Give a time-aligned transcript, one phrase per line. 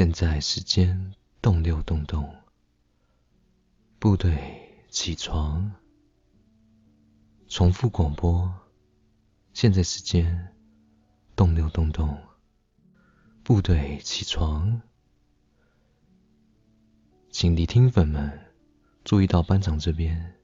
[0.00, 2.34] 现在时间动六动动，
[3.98, 5.72] 部队起床。
[7.48, 8.50] 重复广播，
[9.52, 10.56] 现在时间
[11.36, 12.18] 动六动动，
[13.44, 14.80] 部队起床。
[17.30, 18.54] 请聆听粉们
[19.04, 20.40] 注意到班长这边，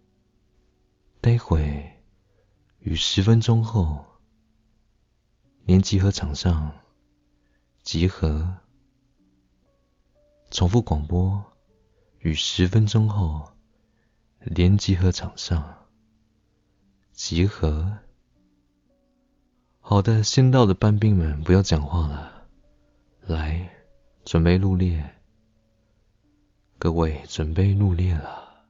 [1.22, 2.04] 待会
[2.80, 4.04] 与十分钟后
[5.64, 6.78] 连集合场上
[7.82, 8.58] 集合。
[10.56, 11.44] 重复广播，
[12.20, 13.52] 与十分钟后
[14.38, 15.86] 连集合场上
[17.12, 17.98] 集合。
[19.80, 22.48] 好的，先到的班兵们不要讲话了，
[23.26, 23.70] 来，
[24.24, 25.14] 准备入列。
[26.78, 28.64] 各位准备入列了。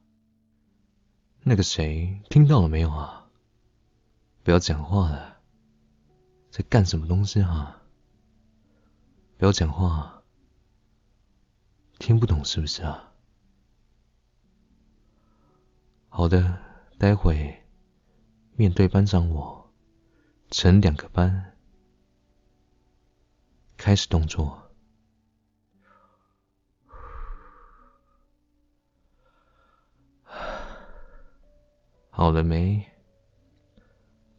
[1.43, 3.29] 那个谁，听到了没有啊？
[4.43, 5.37] 不要讲话了，
[6.51, 7.81] 在干什么东西啊？
[9.37, 10.16] 不要讲话。
[11.99, 13.11] 听不懂是不是啊？
[16.09, 16.59] 好的，
[16.97, 17.63] 待会
[18.55, 19.71] 面对班长我，
[20.49, 21.57] 成两个班，
[23.75, 24.71] 开始动作。
[32.09, 32.83] 好了没？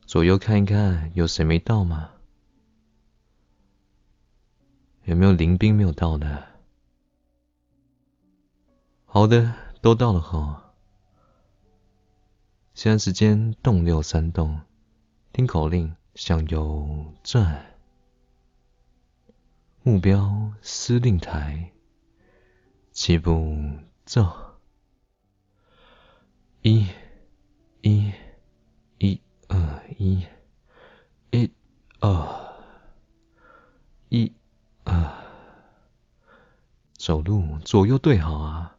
[0.06, 2.12] 左右看一看，有谁没到吗？
[5.04, 6.57] 有没有临兵没有到的？
[9.10, 10.74] 好的，都到了哈。
[12.74, 14.60] 现在时间动六三动，
[15.32, 17.74] 听口令向右转，
[19.82, 21.72] 目标司令台，
[22.92, 23.56] 起步
[24.04, 24.30] 走，
[26.60, 26.86] 一，
[27.80, 28.12] 一，
[28.98, 30.22] 一二一，
[31.30, 31.50] 一
[32.00, 32.54] 二，
[34.10, 34.30] 一
[34.84, 35.24] 二，
[36.92, 38.74] 走路左右对好啊。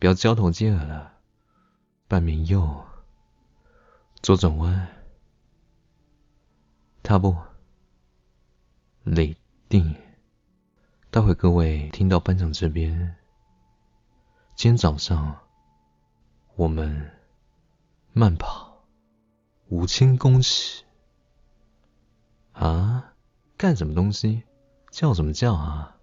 [0.00, 1.12] 不要交头接耳了，
[2.08, 2.86] 半面右，
[4.22, 4.88] 左转弯，
[7.02, 7.36] 踏步，
[9.04, 9.36] 立
[9.68, 9.94] 定。
[11.10, 13.14] 待会各位听到班长这边，
[14.56, 15.38] 今天早上
[16.56, 17.10] 我们
[18.14, 18.86] 慢跑
[19.68, 20.82] 五千公尺
[22.52, 23.12] 啊？
[23.58, 24.44] 干什么东西？
[24.90, 25.98] 叫什么叫啊？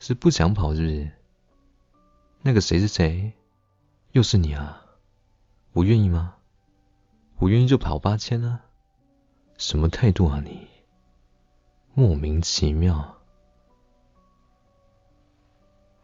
[0.00, 1.12] 是不想跑是不是？
[2.42, 3.32] 那个谁是谁？
[4.12, 4.82] 又是你啊！
[5.72, 6.36] 我愿意吗？
[7.38, 8.62] 我愿意就跑八千啊！
[9.58, 10.68] 什么态度啊你？
[11.92, 13.18] 莫名其妙，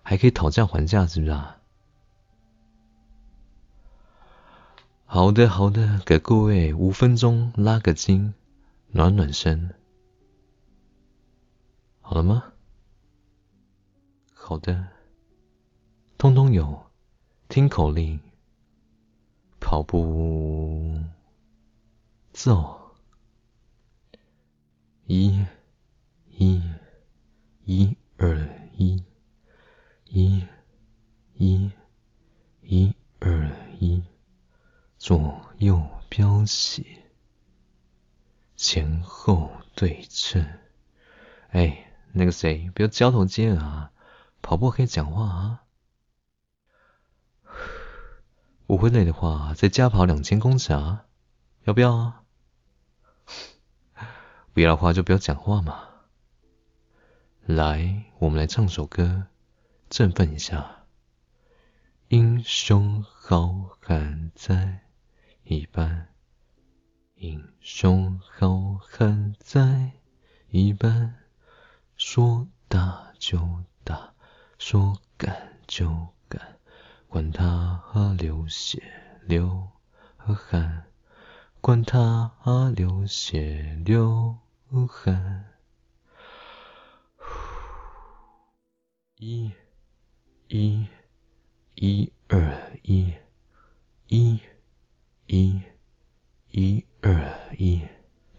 [0.02, 1.60] 还可以讨价还价是不是啊？
[5.06, 8.34] 好的好的，给各位五分钟拉个筋，
[8.88, 9.74] 暖暖身，
[12.00, 12.52] 好了吗？
[14.34, 14.88] 好的。
[16.22, 16.86] 通通有，
[17.48, 18.20] 听口令，
[19.58, 21.02] 跑步，
[22.32, 22.94] 走，
[25.06, 25.44] 一，
[26.30, 26.62] 一，
[27.64, 28.38] 一二
[28.76, 29.02] 一，
[30.04, 30.46] 一，
[31.34, 31.72] 一，
[32.60, 33.50] 一二
[33.80, 34.04] 一，
[34.98, 36.86] 左右标起，
[38.54, 40.46] 前后对称。
[41.48, 43.90] 哎，那个谁，不要交头接耳啊！
[44.40, 45.61] 跑步可以讲话啊！
[48.72, 51.04] 不会累的话，再加跑两千公尺啊？
[51.64, 52.22] 要不要啊？
[54.54, 55.90] 不要的话就不要讲话嘛。
[57.44, 59.26] 来，我们来唱首歌，
[59.90, 60.86] 振奋一下。
[62.08, 64.86] 英雄好汉在
[65.42, 66.08] 一般，
[67.16, 69.92] 英雄好汉在
[70.48, 71.16] 一般，
[71.98, 74.14] 说打就打，
[74.56, 76.14] 说干就。
[77.12, 78.82] 管他流血
[79.26, 79.68] 流
[80.16, 80.86] 汗，
[81.60, 82.32] 管他
[82.74, 84.38] 流血流
[84.88, 85.58] 汗。
[89.16, 89.52] 一，
[90.48, 90.88] 一，
[91.74, 93.12] 一二一，
[94.06, 94.40] 一，
[95.26, 95.62] 一，
[96.48, 97.86] 一二一，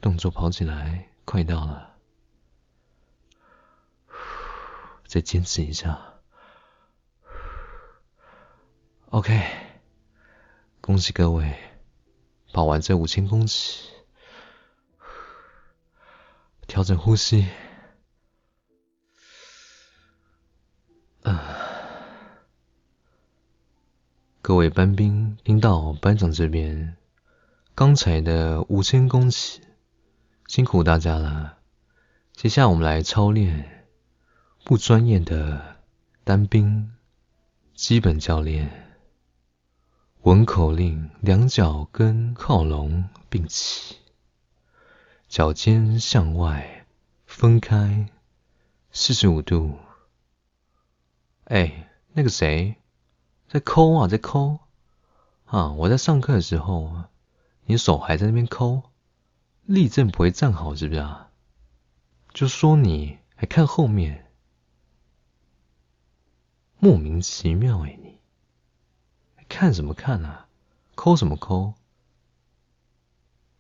[0.02, 1.96] 动作跑起来，快到了，
[5.06, 6.13] 再坚持一下。
[9.14, 9.44] OK，
[10.82, 11.56] 恭喜各位
[12.52, 13.92] 跑完这五千公尺，
[16.66, 17.48] 调整呼吸。
[21.22, 21.56] 啊，
[24.42, 26.98] 各位班兵听到班长这边
[27.76, 29.62] 刚才的五千公尺，
[30.48, 31.60] 辛苦大家了。
[32.32, 33.86] 接下来我们来操练
[34.64, 35.76] 不专业的
[36.24, 36.96] 单兵
[37.76, 38.93] 基本教练，
[40.24, 43.98] 闻口令，两脚跟靠拢并起，
[45.28, 46.86] 脚尖向外
[47.26, 48.08] 分开
[48.90, 49.78] 四十五度。
[51.44, 52.78] 哎，那个谁，
[53.50, 54.60] 在抠啊，在抠
[55.44, 55.74] 啊！
[55.74, 57.04] 我在上课的时候，
[57.66, 58.84] 你手还在那边抠，
[59.64, 61.32] 立正不会站好，是不是啊？
[62.34, 64.32] 就说你还看后面。
[66.80, 68.13] 莫名其妙哎，你
[69.56, 70.48] 看什么看啊？
[70.96, 71.76] 抠什么抠？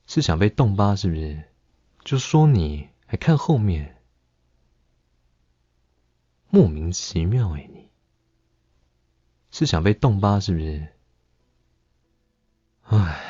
[0.07, 0.95] 是想被动吧？
[0.95, 1.43] 是不是？
[2.03, 4.01] 就说你还看后面，
[6.49, 7.91] 莫名其妙哎，你
[9.51, 10.39] 是想被动吧？
[10.39, 10.87] 是不是？
[12.81, 13.21] 唉，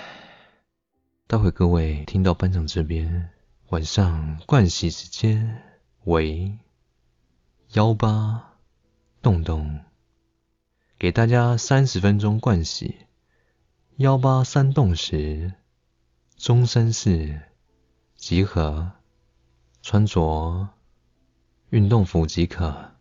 [1.28, 3.30] 待会各位听到班长这边
[3.72, 5.62] 晚上盥洗时间
[6.06, 6.58] 喂
[7.74, 8.54] 幺八。
[9.22, 9.82] 洞洞，
[11.04, 12.96] 给大家三十分钟盥洗。
[13.98, 15.52] 幺八三洞时，
[16.38, 17.42] 中山市
[18.16, 18.94] 集合，
[19.82, 20.70] 穿着
[21.72, 22.94] 运动服即可。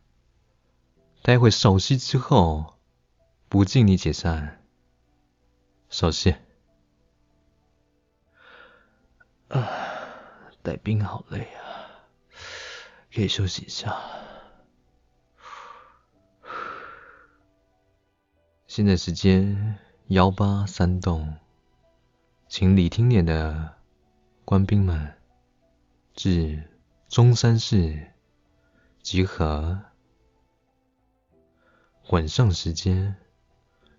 [1.22, 2.75] 待会手洗之后，
[3.49, 4.64] 不敬你解散。
[5.88, 6.34] 手洗。
[9.46, 9.70] 啊，
[10.60, 11.87] 带兵好累啊，
[13.14, 13.96] 可以休息一下。
[18.74, 21.36] 现在时间幺八三栋，
[22.48, 23.74] 请李听点的
[24.46, 25.12] 官兵们
[26.14, 26.70] 至
[27.06, 28.12] 中山市
[29.02, 29.78] 集合。
[32.08, 33.14] 晚上时间，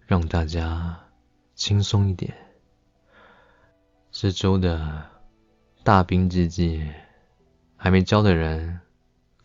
[0.07, 1.03] 让大家
[1.53, 2.33] 轻松一点。
[4.09, 5.07] 这周的
[5.83, 6.91] 大兵日记
[7.77, 8.81] 还没交的人，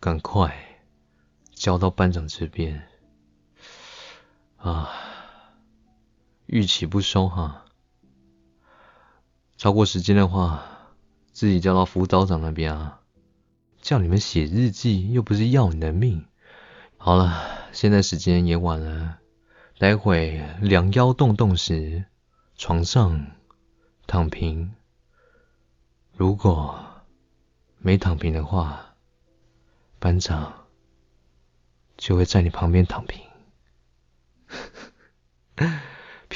[0.01, 0.57] 赶快
[1.53, 2.83] 交到班长这边
[4.57, 5.05] 啊！
[6.49, 7.67] 逾期不收哈，
[9.59, 10.65] 超过时间的话，
[11.31, 13.03] 自己交到辅导长那边啊。
[13.83, 16.25] 叫你们写日记，又不是要你的命。
[16.97, 17.39] 好了，
[17.73, 19.19] 现在时间也晚了，
[19.79, 22.07] 待会两腰动动时，
[22.57, 23.27] 床上
[24.07, 24.75] 躺平。
[26.17, 26.83] 如果
[27.77, 28.95] 没躺平的话，
[29.99, 30.67] 班长
[31.99, 33.28] 就会在你旁边躺平。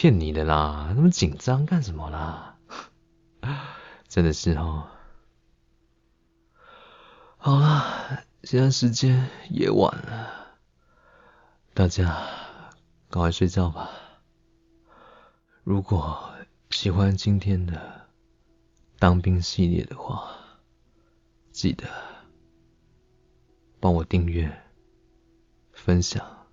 [0.03, 2.59] 骗你的啦，那么紧张干什么啦？
[4.09, 4.89] 真的是哦。
[7.37, 10.59] 好了，现在时间也晚了，
[11.73, 12.21] 大家
[13.11, 13.93] 赶快睡觉吧。
[15.63, 16.35] 如果
[16.71, 18.09] 喜欢今天的
[18.99, 20.33] 当兵系列的话，
[21.53, 21.87] 记得
[23.79, 24.65] 帮我订阅、
[25.71, 26.49] 分享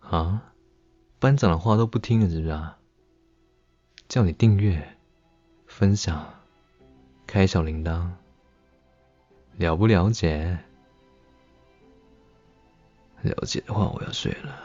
[0.00, 0.52] 啊。
[1.26, 2.78] 班长的话都不听了，是不是啊？
[4.06, 4.96] 叫你订阅、
[5.66, 6.24] 分享、
[7.26, 8.08] 开小铃铛，
[9.56, 10.56] 了不了解？
[13.22, 14.56] 了解的话，我要睡了。